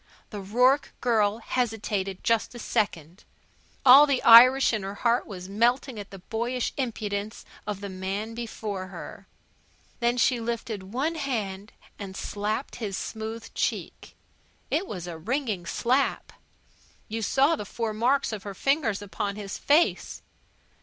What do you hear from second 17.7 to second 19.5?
marks of her fingers upon